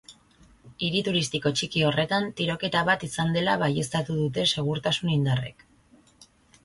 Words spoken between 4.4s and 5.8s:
segurtasun indarrek.